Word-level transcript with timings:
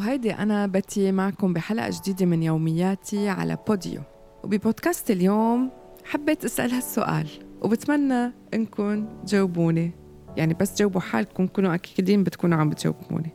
وهيدي 0.00 0.32
أنا 0.32 0.66
بتي 0.66 1.12
معكم 1.12 1.52
بحلقة 1.52 1.90
جديدة 1.90 2.26
من 2.26 2.42
يومياتي 2.42 3.28
على 3.28 3.58
بوديو. 3.68 4.02
وببودكاست 4.44 5.10
اليوم 5.10 5.70
حبيت 6.04 6.44
أسأل 6.44 6.70
هالسؤال 6.70 7.28
وبتمنى 7.62 8.32
إنكم 8.54 9.06
تجاوبوني. 9.26 9.90
يعني 10.36 10.54
بس 10.54 10.78
جاوبوا 10.78 11.00
حالكم 11.00 11.46
كونوا 11.46 11.74
أكيدين 11.74 12.24
بتكونوا 12.24 12.58
عم 12.58 12.70
بتجاوبوني. 12.70 13.30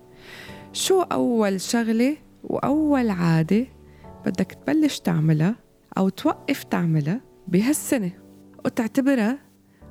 شو 0.74 1.02
أول 1.02 1.62
شغلة 1.62 2.18
وأول 2.44 3.10
عادة 3.10 3.66
بدك 4.26 4.52
تبلش 4.52 5.00
تعملها 5.00 5.56
أو 5.98 6.10
توقف 6.10 6.64
تعملها 6.64 7.22
بهالسنة؟ 7.48 8.12
وتعتبرها 8.66 9.38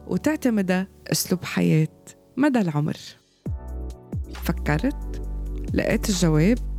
وتعتمدها 0.07 0.89
أسلوب 1.13 1.45
حياة 1.45 1.89
مدى 2.37 2.61
العمر. 2.61 2.97
فكرت؟ 4.35 5.21
لقيت 5.75 6.09
الجواب؟ 6.09 6.74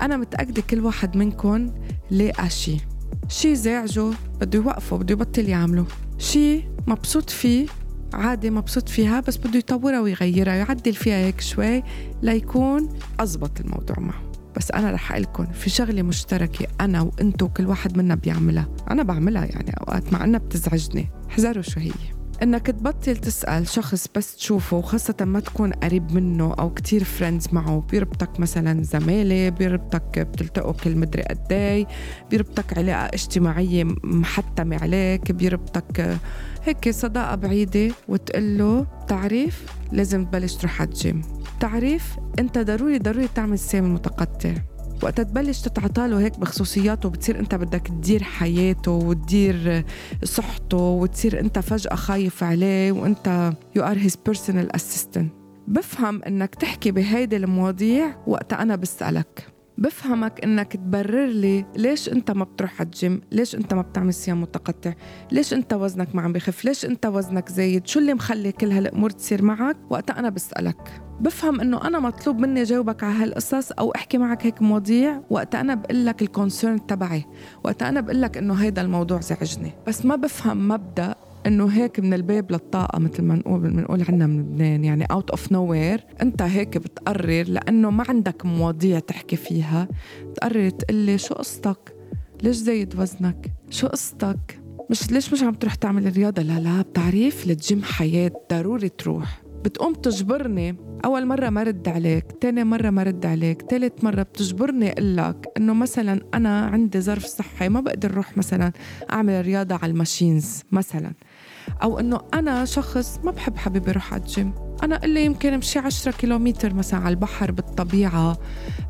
أنا 0.00 0.16
متأكدة 0.16 0.62
كل 0.70 0.80
واحد 0.80 1.16
منكم 1.16 1.70
لاقى 2.10 2.50
شي. 2.50 2.76
شي 3.28 3.54
زعجه 3.54 4.10
بده 4.40 4.58
يوقفه 4.58 4.96
بده 4.96 5.12
يبطل 5.12 5.48
يعمله. 5.48 5.86
شي 6.18 6.64
مبسوط 6.86 7.30
فيه 7.30 7.66
عادة 8.14 8.50
مبسوط 8.50 8.88
فيها 8.88 9.20
بس 9.20 9.36
بده 9.36 9.58
يطورها 9.58 10.00
ويغيرها 10.00 10.54
يعدل 10.54 10.92
فيها 10.92 11.16
هيك 11.16 11.40
شوي 11.40 11.82
ليكون 12.22 12.88
أزبط 13.20 13.60
الموضوع 13.60 13.98
معه. 13.98 14.30
بس 14.56 14.70
أنا 14.70 14.90
رح 14.90 15.12
لكم 15.12 15.46
في 15.46 15.70
شغلة 15.70 16.02
مشتركة 16.02 16.66
أنا 16.80 17.00
وأنتو 17.00 17.48
كل 17.48 17.66
واحد 17.66 17.96
منا 17.96 18.14
بيعملها. 18.14 18.68
أنا 18.90 19.02
بعملها 19.02 19.44
يعني 19.44 19.70
أوقات 19.80 20.12
مع 20.12 20.24
أنها 20.24 20.38
بتزعجني. 20.38 21.10
احذروا 21.30 21.62
شو 21.62 21.80
هي. 21.80 21.90
إنك 22.42 22.66
تبطل 22.66 23.16
تسأل 23.16 23.68
شخص 23.68 24.06
بس 24.16 24.36
تشوفه 24.36 24.76
وخاصه 24.76 25.14
ما 25.20 25.40
تكون 25.40 25.72
قريب 25.72 26.12
منه 26.12 26.54
أو 26.58 26.70
كتير 26.74 27.04
friends 27.04 27.48
معه. 27.52 27.84
بيربطك 27.90 28.40
مثلا 28.40 28.82
زمالة 28.82 29.48
بيربطك 29.48 30.18
بتلتقوا 30.18 30.72
كل 30.72 30.96
مدري 30.96 31.22
قد 31.22 31.86
بيربطك 32.30 32.78
علاقة 32.78 33.06
اجتماعية 33.06 33.84
محتمة 34.04 34.76
عليك 34.82 35.32
بيربطك 35.32 36.18
هيك 36.64 36.90
صداقة 36.90 37.34
بعيدة 37.34 37.94
وتقول 38.08 38.58
له 38.58 38.86
بتعرف 39.08 39.64
لازم 39.92 40.24
تبلش 40.24 40.54
تروح 40.54 40.80
على 40.80 40.90
الجيم 40.90 41.22
تعريف 41.60 42.16
أنت 42.38 42.58
ضروري 42.58 42.98
ضروري 42.98 43.28
تعمل 43.34 43.58
صيام 43.58 43.94
متقطع 43.94 44.54
وقت 45.02 45.20
تبلش 45.20 45.60
تتعاطى 45.60 46.03
له 46.03 46.20
هيك 46.20 46.38
بخصوصياته 46.38 47.08
بتصير 47.08 47.38
أنت 47.38 47.54
بدك 47.54 47.88
تدير 47.88 48.22
حياته 48.22 48.90
وتدير 48.92 49.84
صحته 50.24 50.76
وتصير 50.76 51.40
أنت 51.40 51.58
فجأة 51.58 51.94
خايف 51.94 52.44
عليه 52.44 52.92
وأنت 52.92 53.52
you 53.76 53.82
are 53.82 53.98
his 53.98 54.16
personal 54.26 54.76
assistant 54.76 55.32
بفهم 55.68 56.22
إنك 56.22 56.54
تحكي 56.54 56.90
بهيدي 56.90 57.36
المواضيع 57.36 58.16
وقت 58.26 58.52
أنا 58.52 58.76
بسألك. 58.76 59.49
بفهمك 59.80 60.44
إنك 60.44 60.72
تبرر 60.72 61.26
لي 61.26 61.64
ليش 61.76 62.08
أنت 62.08 62.30
ما 62.30 62.44
بتروح 62.44 62.80
على 62.80 62.86
الجيم؟ 62.86 63.20
ليش 63.32 63.54
أنت 63.54 63.74
ما 63.74 63.82
بتعمل 63.82 64.14
صيام 64.14 64.40
متقطع؟ 64.40 64.92
ليش 65.32 65.54
أنت 65.54 65.72
وزنك 65.72 66.14
ما 66.14 66.22
عم 66.22 66.32
بخف؟ 66.32 66.64
ليش 66.64 66.84
أنت 66.84 67.06
وزنك 67.06 67.48
زايد؟ 67.48 67.86
شو 67.86 67.98
اللي 67.98 68.14
مخلي 68.14 68.52
كل 68.52 68.72
هالأمور 68.72 69.10
تصير 69.10 69.42
معك؟ 69.42 69.76
وقت 69.90 70.10
أنا 70.10 70.28
بسألك. 70.30 71.02
بفهم 71.20 71.60
إنه 71.60 71.86
أنا 71.86 71.98
مطلوب 71.98 72.38
مني 72.38 72.62
جاوبك 72.62 73.04
على 73.04 73.14
هالقصص 73.14 73.72
أو 73.72 73.90
أحكي 73.90 74.18
معك 74.18 74.46
هيك 74.46 74.62
مواضيع 74.62 75.20
وقت 75.30 75.54
أنا 75.54 75.74
بقول 75.74 76.06
لك 76.06 76.22
ال 76.22 76.30
concern 76.30 76.86
تبعي. 76.86 77.24
وقت 77.64 77.82
أنا 77.82 78.00
بقول 78.00 78.22
لك 78.22 78.36
إنه 78.36 78.54
هيدا 78.54 78.82
الموضوع 78.82 79.20
زعجني. 79.20 79.72
بس 79.86 80.04
ما 80.06 80.16
بفهم 80.16 80.68
مبدأ 80.68 81.14
إنه 81.46 81.66
هيك 81.66 82.00
من 82.00 82.14
الباب 82.14 82.52
للطاقة 82.52 82.98
مثل 82.98 83.22
ما 83.22 83.34
نقول 83.34 83.60
بنقول 83.60 84.04
عنا 84.08 84.26
من 84.26 84.40
لبنان 84.40 84.84
يعني 84.84 85.04
out 85.04 85.30
of 85.30 85.52
nowhere 85.52 86.04
أنت 86.22 86.42
هيك 86.42 86.78
بتقرر 86.78 87.44
لأنه 87.48 87.90
ما 87.90 88.04
عندك 88.08 88.46
مواضيع 88.46 88.98
تحكي 88.98 89.36
فيها. 89.36 89.88
تقرر 90.36 90.70
تقلي 90.70 91.18
شو 91.18 91.34
قصتك؟ 91.34 91.94
ليش 92.42 92.56
زايد 92.56 93.00
وزنك؟ 93.00 93.52
شو 93.70 93.86
قصتك؟ 93.86 94.60
مش 94.90 95.10
ليش 95.10 95.32
مش 95.32 95.42
عم 95.42 95.54
تروح 95.54 95.74
تعمل 95.74 96.12
رياضة 96.16 96.42
لا 96.42 96.60
لا 96.60 96.82
بتعريف 96.82 97.46
الجيم 97.50 97.82
حياة 97.82 98.32
ضروري 98.52 98.88
تروح. 98.88 99.42
بتقوم 99.64 99.94
تجبرني 99.94 100.76
أول 101.04 101.26
مرة 101.26 101.48
ما 101.50 101.62
رد 101.62 101.88
عليك 101.88 102.24
تاني 102.40 102.64
مرة 102.64 102.90
ما 102.90 103.02
رد 103.02 103.26
عليك 103.26 103.62
تالت 103.62 104.04
مرة 104.04 104.22
بتجبرني 104.22 104.92
أقول 104.92 105.16
لك 105.16 105.46
إنه 105.56 105.74
مثلا 105.74 106.20
أنا 106.34 106.60
عندي 106.66 107.00
ظرف 107.00 107.24
صحي 107.24 107.68
ما 107.68 107.80
بقدر 107.80 108.10
أروح 108.12 108.36
مثلا 108.36 108.72
أعمل 109.12 109.46
رياضة 109.46 109.74
على 109.82 109.92
ال 109.92 110.00
machines 110.00 110.62
مثلا. 110.72 111.12
أو 111.82 111.98
إنه 111.98 112.20
أنا 112.34 112.64
شخص 112.64 113.20
ما 113.24 113.30
بحب 113.30 113.56
حبيبي 113.56 113.90
أروح 113.90 114.12
على 114.14 114.22
الجيم. 114.22 114.52
أنا 114.82 115.04
اللي 115.04 115.24
يمكن 115.24 115.52
أمشي 115.52 115.78
10 115.78 116.12
كيلومتر 116.12 116.74
مثلا 116.74 117.00
على 117.00 117.08
البحر 117.10 117.50
بالطبيعة 117.50 118.38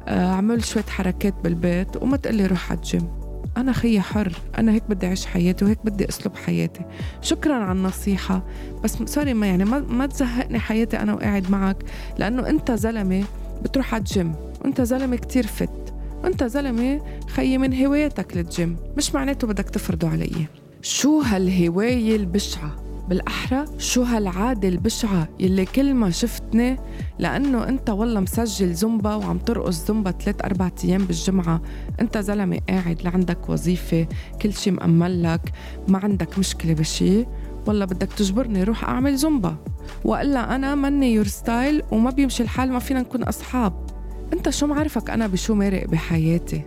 آه، 0.09 0.33
أعمل 0.33 0.65
شوية 0.65 0.85
حركات 0.85 1.35
بالبيت 1.45 2.03
وما 2.03 2.17
تقلي 2.17 2.47
روح 2.47 2.71
على 2.71 2.79
الجيم. 2.81 3.09
أنا 3.57 3.73
خيي 3.73 4.01
حر 4.01 4.33
أنا 4.59 4.73
هيك 4.73 4.83
بدي 4.89 5.07
أعيش 5.07 5.27
حياتي 5.27 5.65
وهيك 5.65 5.79
بدي 5.85 6.09
أسلب 6.09 6.37
حياتي. 6.37 6.81
شكرا 7.23 7.55
على 7.55 7.73
النصيحة 7.73 8.43
بس 8.85 8.97
sorry 9.05 9.35
ما 9.35 9.47
يعني 9.47 9.65
ما, 9.65 9.79
ما 9.79 10.07
تزهقني 10.07 10.59
حياتي 10.59 10.99
أنا 10.99 11.15
وقاعد 11.15 11.51
معك 11.51 11.77
لأنه 12.19 12.49
أنت 12.49 12.73
زلمة 12.73 13.25
بتروح 13.63 13.95
على 13.95 14.01
الجيم 14.01 14.35
وأنت 14.61 14.81
زلمة 14.81 15.17
كتير 15.17 15.47
fit. 15.47 15.95
وأنت 16.25 16.45
زلمة 16.45 17.01
خيي 17.29 17.59
من 17.59 17.85
هوايتك 17.85 18.37
للجيم 18.37 18.77
مش 18.97 19.15
معناته 19.15 19.47
بدك 19.47 19.71
تفرضه 19.71 20.09
علي. 20.09 20.47
شو 20.83 21.21
هالهواية 21.21 22.17
البشعة؟ 22.17 22.77
بالأحرى 23.09 23.65
شو 23.79 24.03
هالعادة 24.03 24.69
البشعة 24.69 25.29
يلي 25.41 25.65
كل 25.65 25.95
ما 25.95 26.11
شفتني 26.11 26.77
لأنه 27.19 27.69
أنت 27.69 27.91
والله 27.91 28.21
مسجل 28.21 28.75
زومبا 28.75 29.15
وعم 29.15 29.39
ترقص 29.39 29.87
زومبا 29.87 30.11
ثلاث 30.11 30.45
أربع 30.45 30.71
أيام 30.85 31.05
بالجمعة. 31.05 31.63
أنت 32.01 32.19
زلمة 32.19 32.61
قاعد 32.69 33.03
لعندك 33.03 33.49
وظيفة 33.49 34.07
كل 34.43 34.53
شي 34.53 34.71
مأمن 34.71 35.23
لك 35.23 35.53
ما 35.89 35.99
عندك 35.99 36.39
مشكلة 36.39 36.73
بشي. 36.73 37.27
والله 37.67 37.85
بدك 37.85 38.13
تجبرني 38.13 38.65
روح 38.65 38.85
أعمل 38.85 39.17
زومبا. 39.17 39.57
وإلا 40.05 40.55
أنا 40.55 40.75
مني 40.75 41.15
your 41.15 41.27
style 41.27 41.83
وما 41.91 42.11
بيمشي 42.11 42.43
الحال 42.43 42.73
ما 42.73 42.79
فينا 42.79 43.01
نكون 43.01 43.23
أصحاب. 43.23 43.87
أنت 44.33 44.51
شو 44.51 44.67
معرفك 44.67 45.11
أنا 45.11 45.27
بشو 45.27 45.55
مارق 45.55 45.87
بحياتي؟ 45.87 46.63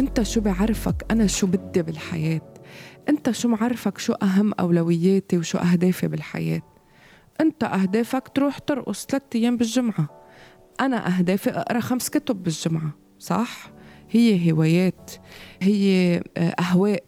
أنت 0.00 0.22
شو 0.22 0.40
بعرفك 0.40 1.06
أنا 1.10 1.26
شو 1.26 1.46
بدي 1.46 1.82
بالحياة؟ 1.82 2.55
أنت 3.08 3.30
شو 3.30 3.48
معرفك 3.48 3.98
شو 3.98 4.12
أهم 4.12 4.52
أولوياتي 4.60 5.38
وشو 5.38 5.58
أهدافي 5.58 6.08
بالحياة؟ 6.08 6.62
أنت 7.40 7.64
أهدافك 7.64 8.28
تروح 8.28 8.58
ترقص 8.58 9.06
ثلاثة 9.06 9.24
أيام 9.34 9.56
بالجمعة. 9.56 10.08
أنا 10.80 11.06
أهدافي 11.18 11.50
أقرأ 11.50 11.80
خمس 11.80 12.10
كتب 12.10 12.42
بالجمعة 12.42 12.90
صح؟ 13.18 13.70
هي 14.10 14.52
هوايات 14.52 15.10
هي 15.62 16.16
آه، 16.36 16.54
أهواء 16.60 17.04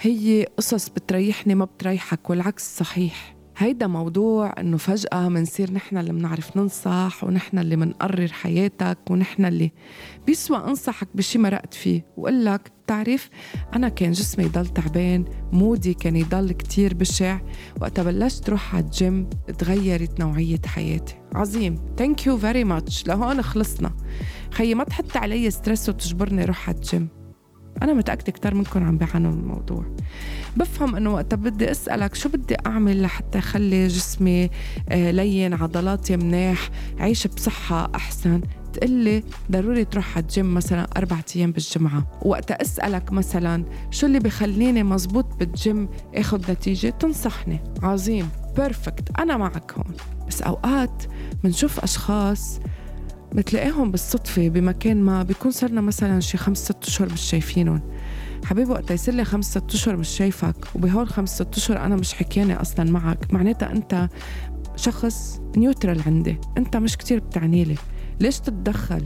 هي 0.00 0.46
قصص 0.56 0.88
بتريحني 0.88 1.54
ما 1.54 1.64
بتريحك 1.64 2.30
والعكس 2.30 2.78
صحيح. 2.78 3.37
هيدا 3.60 3.86
موضوع 3.86 4.54
إنه 4.58 4.76
فجأة 4.76 5.28
منصير 5.28 5.72
نحن 5.72 5.98
اللي 5.98 6.12
منعرف 6.12 6.56
ننصح 6.56 7.24
ونحن 7.24 7.58
اللي 7.58 7.76
منقرر 7.76 8.28
حياتك 8.28 8.98
ونحن 9.10 9.44
اللي 9.44 9.72
بيسوى 10.26 10.56
أنصحك 10.56 11.08
بشي 11.14 11.38
مرقت 11.38 11.74
فيه. 11.74 12.06
وقول 12.16 12.44
لك 12.44 12.72
بتعرف 12.84 13.30
أنا 13.74 13.88
كان 13.88 14.12
جسمي 14.12 14.44
يضل 14.44 14.66
تعبان 14.66 15.24
mood 15.52 15.86
ي 15.86 15.94
كان 15.94 16.16
يضل 16.16 16.52
كتير 16.52 16.94
بشع. 16.94 17.38
وقت 17.80 18.00
بلشت 18.00 18.50
روح 18.50 18.74
على 18.74 18.84
الجيم 18.84 19.30
تغيرت 19.58 20.20
نوعية 20.20 20.60
حياتي. 20.66 21.14
عظيم. 21.34 21.74
thank 21.96 22.26
you 22.26 22.38
very 22.38 22.64
much 22.64 23.06
لهون 23.06 23.42
خلصنا. 23.42 23.92
خيي 24.50 24.74
ما 24.74 24.84
تحط 24.84 25.16
علي 25.16 25.50
stress 25.50 25.88
وتجبرني 25.88 26.44
روح 26.44 26.68
على 26.68 26.78
الجيم. 26.78 27.17
أنا 27.82 27.92
متأكدة 27.92 28.32
كتير 28.32 28.54
منكم 28.54 28.84
عم 28.86 28.98
بيعانوا 28.98 29.32
من 29.32 29.38
الموضوع. 29.38 29.84
بفهم 30.56 30.96
إنه 30.96 31.14
وقتها 31.14 31.36
بدي 31.36 31.70
أسألك 31.70 32.14
شو 32.14 32.28
بدي 32.28 32.56
أعمل 32.66 33.02
لحتى 33.02 33.38
أخلي 33.38 33.86
جسمي 33.86 34.50
آه، 34.88 35.10
لين 35.10 35.54
عضلاتي 35.54 36.16
مناح 36.16 36.70
عيش 36.98 37.26
بصحة 37.26 37.90
أحسن؟ 37.94 38.40
تقلي 38.72 39.24
ضروري 39.50 39.84
تروح 39.84 40.16
على 40.16 40.22
الجيم 40.22 40.54
مثلا 40.54 40.86
أربعة 40.96 41.24
أيام 41.36 41.52
بالجمعة. 41.52 42.06
وقتها 42.22 42.62
أسألك 42.62 43.12
مثلا 43.12 43.64
شو 43.90 44.06
اللي 44.06 44.18
بخليني 44.18 44.82
مزبوط 44.82 45.34
بالجيم 45.38 45.88
آخذ 46.14 46.52
نتيجة؟ 46.52 46.88
تنصحني. 46.90 47.60
عظيم. 47.82 48.28
perfect 48.56 49.18
أنا 49.18 49.36
معك 49.36 49.72
هون. 49.72 49.94
بس 50.28 50.42
أوقات 50.42 51.02
بنشوف 51.44 51.80
أشخاص 51.80 52.60
بتلاقيهم 53.32 53.90
بالصدفة 53.90 54.48
بمكان 54.48 55.02
ما 55.02 55.22
بيكون 55.22 55.50
صرنا 55.50 55.80
مثلا 55.80 56.20
شي 56.20 56.38
خمس 56.38 56.58
ست 56.58 56.84
أشهر 56.84 57.12
مش 57.12 57.20
شايفينهم. 57.20 57.80
حبيبي 58.44 58.70
وقت 58.70 58.90
يصير 58.90 59.14
لي 59.14 59.24
خمس 59.24 59.50
ست 59.50 59.74
أشهر 59.74 59.96
مش 59.96 60.08
شايفك 60.08 60.56
وبهول 60.74 61.08
خمس 61.08 61.34
ست 61.34 61.56
أشهر 61.56 61.78
أنا 61.84 61.96
مش 61.96 62.14
حكياني 62.14 62.60
أصلا 62.60 62.90
معك. 62.90 63.34
معناتها 63.34 63.72
أنت 63.72 64.08
شخص 64.76 65.40
نيوترال 65.56 66.02
عندي 66.06 66.36
أنت 66.58 66.76
مش 66.76 66.96
كتير 66.96 67.18
بتعني 67.18 67.64
لي. 67.64 67.74
ليش 68.20 68.38
تتدخل؟ 68.40 69.02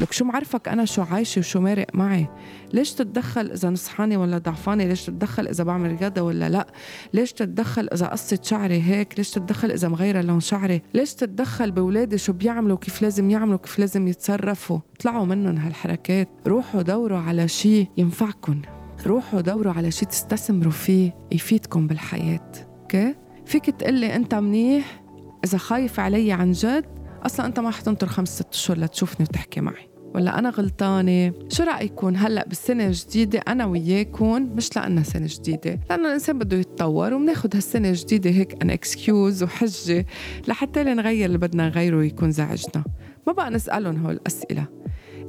لك 0.00 0.12
شو 0.12 0.24
معرفك 0.24 0.68
أنا 0.68 0.84
شو 0.84 1.02
عايشة 1.02 1.38
وشو 1.38 1.60
مارق 1.60 1.86
معي؟ 1.94 2.28
ليش 2.72 2.92
تتدخل 2.92 3.50
إذا 3.50 3.70
نصحانة 3.70 4.16
ولا 4.16 4.38
ضعفانة؟ 4.38 4.84
ليش 4.84 5.06
تتدخل 5.06 5.48
إذا 5.48 5.64
بعمل 5.64 5.96
رياضة 6.00 6.22
ولا 6.22 6.48
لأ؟ 6.48 6.66
ليش 7.12 7.32
تتدخل 7.32 7.88
إذا 7.92 8.06
قصت 8.06 8.44
شعري 8.44 8.82
هيك؟ 8.82 9.14
ليش 9.18 9.30
تتدخل 9.30 9.70
إذا 9.70 9.88
مغيرة 9.88 10.20
لون 10.20 10.40
شعري؟ 10.40 10.82
ليش 10.94 11.14
تتدخل 11.14 11.70
بولادي 11.70 12.18
شو 12.18 12.32
بيعملوا 12.32 12.76
كيف 12.76 13.02
لازم 13.02 13.30
يعملوا 13.30 13.58
كيف 13.58 13.78
لازم 13.78 14.08
يتصرفوا؟ 14.08 14.78
طلعوا 15.00 15.24
منهم 15.24 15.56
هالحركات. 15.56 16.28
روحوا 16.46 16.82
دوروا 16.82 17.18
على 17.18 17.48
شيء 17.48 17.88
ينفعكم 17.96 18.62
روحوا 19.06 19.40
دوروا 19.40 19.72
على 19.72 19.90
شيء 19.90 20.08
تستثمروا 20.08 20.72
فيه 20.72 21.14
يفيدكم 21.32 21.86
بالحياة. 21.86 22.52
okay؟ 22.82 23.14
فيك 23.46 23.70
تقلي 23.70 24.16
أنت 24.16 24.34
منيح؟ 24.34 25.02
إذا 25.44 25.58
خايف 25.58 26.00
علي 26.00 26.32
عن 26.32 26.52
جد 26.52 26.84
أصلا 27.26 27.46
أنت 27.46 27.60
ما 27.60 27.70
حتنطر 27.70 28.06
خمس 28.06 28.34
ست 28.38 28.54
أشهر 28.54 28.78
لتشوفني 28.78 29.26
وتحكي 29.30 29.60
معي. 29.60 29.88
ولا 30.14 30.38
أنا 30.38 30.50
غلطانة؟ 30.50 31.32
شو 31.48 31.62
رأيكم 31.62 32.16
هلأ 32.16 32.48
بالسنة 32.48 32.86
الجديدة 32.86 33.38
أنا 33.38 33.66
وياكم 33.66 34.42
مش 34.42 34.76
لأنها 34.76 35.02
سنة 35.02 35.26
جديدة؟ 35.30 35.80
لأنه 35.90 36.08
الإنسان 36.08 36.38
بده 36.38 36.56
يتطور 36.56 37.14
وبناخد 37.14 37.56
هالسنة 37.56 37.88
الجديدة 37.88 38.30
هيك 38.30 38.62
an 38.62 38.70
excuse 38.70 39.42
وحجة 39.42 40.06
لحتى 40.48 40.82
نغير 40.82 41.26
اللي 41.26 41.38
بدنا 41.38 41.68
نغيره 41.68 41.96
ويكون 41.96 42.30
زعجنا. 42.30 42.84
ما 43.26 43.32
بقى 43.32 43.50
نسألهم 43.50 44.06
هول 44.06 44.14
الأسئلة. 44.14 44.66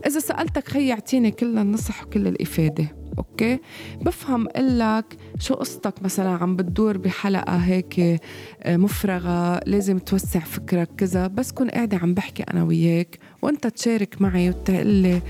إذا 0.07 0.19
سألتك 0.19 0.67
خي 0.67 0.87
يعطيني 0.87 1.31
كل 1.31 1.57
النصح 1.57 2.03
وكل 2.03 2.27
الإفادة. 2.27 3.04
okay؟ 3.17 3.59
بفهم 4.01 4.47
لك 4.57 5.17
شو 5.39 5.53
قصتك 5.53 6.03
مثلا 6.03 6.29
عم 6.29 6.55
بتدور 6.55 6.97
بحلقة 6.97 7.55
هيك 7.57 7.99
آه، 7.99 8.77
مفرغة 8.77 9.59
لازم 9.65 9.99
توسع 9.99 10.39
فكرك 10.39 10.89
كذا 10.97 11.27
بس 11.27 11.51
كون 11.51 11.69
قاعدة 11.69 11.97
عم 11.97 12.13
بحكي 12.13 12.43
أنا 12.43 12.63
وياك 12.63 13.19
وأنت 13.41 13.67
تشارك 13.67 14.21
معي 14.21 14.49
وتقول 14.49 14.87
لي 14.87 15.21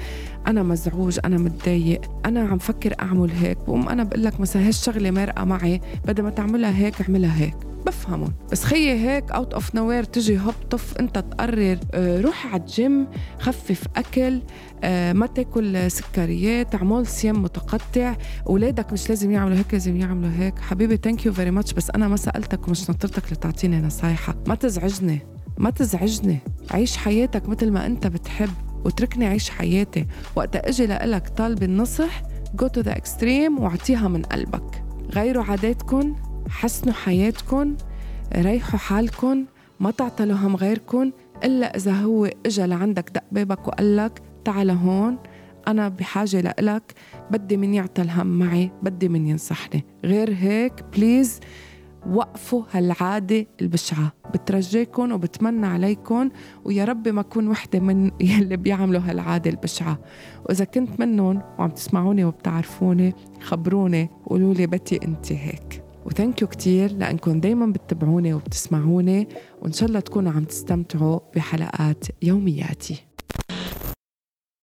أنا 0.48 0.64
مزعوج 0.64 1.20
أنا 1.26 1.38
متضايق 1.38 2.02
أنا 2.26 2.40
عم 2.40 2.58
فكر 2.58 2.94
أعمل 3.02 3.32
هيك 3.32 3.58
بقوم 3.58 3.90
أنا 3.90 4.04
بقول 4.04 4.24
لك 4.24 4.40
مثلا 4.40 4.68
هالشغله 4.68 5.12
مارقة 5.12 5.44
معي 5.44 5.82
بدل 6.08 6.24
ما 6.24 6.30
تعملها 6.30 6.72
هيك 6.78 7.02
اعملها 7.02 7.42
هيك. 7.42 7.56
بفهمهم. 7.86 8.34
بس 8.52 8.64
خيي 8.64 8.92
هيك 9.10 9.32
out 9.32 9.54
of 9.54 9.76
nowhere 9.76 10.04
تجي 10.04 10.40
هوب 10.40 10.54
طف 10.70 10.98
أنت 10.98 11.18
تقرر 11.20 11.78
آه، 11.94 12.22
روح 12.22 12.48
على 12.54 12.62
الجيم 12.62 13.08
خفف 13.40 13.84
أكل 13.96 14.42
آه، 14.84 15.14
ما 15.14 15.26
تاكل 15.28 15.92
سكريات 15.92 16.76
اعمل 16.76 17.08
صيام 17.08 17.44
متقطع. 17.44 18.16
اولادك 18.48 18.94
مش 18.94 19.10
لازم 19.10 19.32
يعملوا 19.32 19.58
هيك 19.58 19.74
لازم 19.74 19.98
يعملوا 19.98 20.32
هيك. 20.38 20.60
حبيبي 20.60 20.98
thank 21.04 21.26
you 21.26 21.34
very 21.34 21.52
much 21.52 21.74
بس 21.74 21.90
أنا 21.96 22.08
ما 22.08 22.16
سألتك 22.18 22.68
ومش 22.68 22.90
نطرتك 22.90 23.32
لتعطيني 23.34 23.82
نصايحك 23.82 24.36
ما 24.48 24.56
تزعجني. 24.56 25.20
ما 25.58 25.70
تزعجني. 25.70 26.38
عيش 26.72 26.98
حياتك 26.98 27.50
مثل 27.50 27.72
ما 27.72 27.86
أنت 27.86 28.08
بتحب. 28.08 28.50
وتركني 28.86 29.26
عيش 29.26 29.50
حياتي 29.50 30.06
وقت 30.36 30.56
أجي 30.56 30.86
لك 30.86 31.30
طالب 31.30 31.64
النصح 31.64 32.22
go 32.56 32.68
to 32.68 32.82
the 32.82 32.98
extreme 32.98 33.60
واعطيها 33.60 34.08
من 34.08 34.22
قلبك. 34.22 34.84
غيروا 35.12 35.44
عاداتكم 35.44 36.16
حسنوا 36.50 36.94
حياتكم 36.94 37.76
ريحوا 38.36 38.80
حالكم 38.80 39.46
ما 39.80 39.92
تعطلوا 39.92 40.38
هم 40.38 40.56
غيركم 40.56 41.12
إلا 41.44 41.76
إذا 41.78 41.92
هو 41.92 42.30
إجا 42.46 42.68
لعندك 42.68 43.10
دق 43.10 43.24
بابك 43.32 43.68
وقال 43.68 43.98
لك 43.98 44.22
تعال 44.46 44.72
هون 44.72 45.18
أنا 45.68 45.90
بحاجة 45.90 46.42
لإلك 46.42 46.94
بدي 47.32 47.58
من 47.58 47.74
يعطل 47.74 48.10
هم 48.10 48.28
معي 48.28 48.72
بدي 48.84 49.10
من 49.10 49.28
ينصحني. 49.28 49.86
غير 50.06 50.34
هيك 50.34 50.74
please 50.96 51.40
وقفوا 52.12 52.64
هالعادة 52.72 53.46
البشعة. 53.62 54.14
بترجيكم 54.34 55.12
وبتمنى 55.12 55.66
عليكم 55.66 56.30
ويا 56.66 56.86
ربي 56.86 57.12
ما 57.12 57.22
أكون 57.22 57.48
وحدة 57.48 57.80
من 57.80 58.12
يلي 58.32 58.58
بيعملوا 58.58 59.02
هالعادة 59.02 59.50
البشعة. 59.50 60.00
وإذا 60.46 60.66
كنت 60.66 61.00
منهم 61.00 61.42
وعم 61.60 61.70
تسمعوني 61.70 62.26
وبتعرفوني 62.26 63.14
خبروني 63.42 64.10
قولوا 64.26 64.54
لي 64.54 64.68
بتي 64.68 65.00
أنت 65.06 65.32
هيك. 65.32 65.84
و 66.06 66.12
thank 66.12 66.42
you 66.42 66.48
كتير 66.48 66.92
لأنكم 66.92 67.40
دايما 67.40 67.66
بتتبعوني 67.66 68.34
وبتسمعوني 68.34 69.28
وإن 69.62 69.72
شاء 69.72 69.90
الله 69.90 70.00
تكونوا 70.00 70.32
عم 70.32 70.44
تستمتعوا 70.44 71.20
بحلقات 71.36 72.06
يومياتي. 72.22 73.15